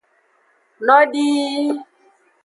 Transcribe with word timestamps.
Nodii. 0.85 1.65